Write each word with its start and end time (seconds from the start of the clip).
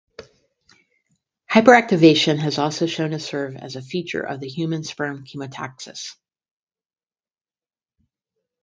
Hyperactivation 1.51 2.39
has 2.39 2.57
also 2.57 2.87
shown 2.87 3.11
to 3.11 3.19
serve 3.19 3.55
as 3.55 3.75
a 3.75 3.83
feature 3.83 4.21
of 4.21 4.39
the 4.39 4.47
human 4.49 4.83
sperm 4.83 5.23
Chemotaxis. 5.25 6.15